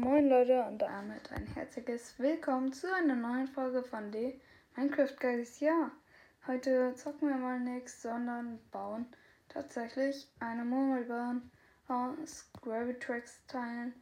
Moin 0.00 0.30
Leute 0.30 0.64
und 0.64 0.78
damit 0.80 1.30
ein 1.32 1.46
herzliches 1.48 2.18
Willkommen 2.18 2.72
zu 2.72 2.90
einer 2.94 3.14
neuen 3.14 3.46
Folge 3.46 3.82
von 3.82 4.10
The 4.10 4.40
Minecraft 4.74 5.14
Guys. 5.20 5.60
Ja, 5.60 5.90
heute 6.46 6.94
zocken 6.94 7.28
wir 7.28 7.36
mal 7.36 7.60
nichts, 7.60 8.00
sondern 8.00 8.58
bauen 8.70 9.04
tatsächlich 9.50 10.26
eine 10.40 10.64
Murmelbahn 10.64 11.50
aus 11.88 12.50
Gravitrax 12.62 13.44
Teilen. 13.48 13.92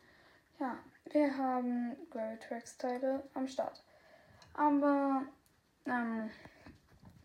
Ja, 0.61 0.79
wir 1.11 1.37
haben 1.37 1.97
Gravitrax 2.13 2.79
Teile 2.79 3.25
am 3.35 3.49
Start. 3.49 3.83
Aber 4.55 5.25
ähm, 5.87 6.31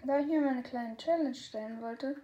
da 0.03 0.19
ich 0.19 0.25
mir 0.25 0.41
meine 0.41 0.63
kleine 0.63 0.97
Challenge 0.97 1.35
stellen 1.35 1.83
wollte, 1.83 2.15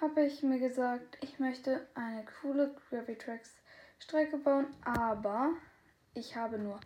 habe 0.00 0.22
ich 0.22 0.42
mir 0.42 0.60
gesagt, 0.60 1.18
ich 1.20 1.38
möchte 1.38 1.86
eine 1.94 2.24
coole 2.40 2.74
Gravitrax 2.88 3.54
Strecke 3.98 4.38
bauen, 4.38 4.66
aber 4.84 5.52
ich 6.14 6.36
habe 6.36 6.58
nur 6.58 6.78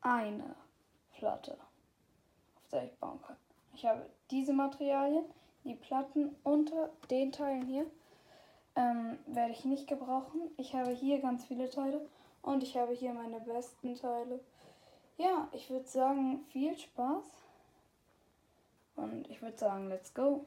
eine 0.00 0.54
Platte, 1.12 1.52
auf 1.52 2.68
der 2.70 2.84
ich 2.84 2.98
bauen 2.98 3.20
kann. 3.22 3.36
Ich 3.74 3.84
habe 3.84 4.08
diese 4.30 4.52
Materialien, 4.52 5.24
die 5.64 5.74
Platten 5.74 6.34
unter 6.42 6.90
den 7.10 7.32
Teilen 7.32 7.66
hier, 7.66 7.86
ähm, 8.76 9.18
werde 9.26 9.52
ich 9.52 9.64
nicht 9.64 9.88
gebrauchen. 9.88 10.50
Ich 10.56 10.74
habe 10.74 10.90
hier 10.90 11.20
ganz 11.20 11.44
viele 11.44 11.68
Teile 11.68 12.08
und 12.42 12.62
ich 12.62 12.76
habe 12.76 12.92
hier 12.92 13.12
meine 13.12 13.40
besten 13.40 13.94
Teile. 13.94 14.40
Ja, 15.18 15.48
ich 15.52 15.70
würde 15.70 15.86
sagen, 15.86 16.44
viel 16.50 16.76
Spaß. 16.78 17.24
Und 18.96 19.28
ich 19.28 19.42
würde 19.42 19.58
sagen, 19.58 19.88
let's 19.88 20.12
go. 20.14 20.46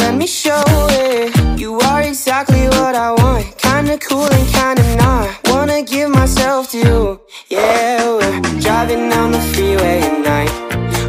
myself 6.41 6.71
to 6.71 6.77
you. 6.77 7.21
Yeah, 7.49 8.17
we're 8.17 8.59
driving 8.61 9.09
down 9.09 9.31
the 9.31 9.39
freeway 9.53 9.99
at 10.01 10.17
night. 10.25 10.51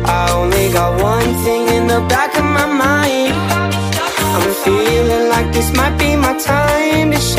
I 0.05 0.31
only 0.33 0.71
got 0.73 1.01
one 1.01 1.33
thing 1.45 1.69
in 1.69 1.87
the 1.87 2.01
back 2.09 2.37
of 2.37 2.45
my 2.45 2.67
mind. 2.67 3.33
I'm 4.35 4.55
feeling 4.65 5.29
like 5.31 5.53
this 5.53 5.75
might 5.75 5.97
be 5.99 6.17
my 6.17 6.37
time 6.39 7.13
to 7.13 7.19
shine. 7.19 7.32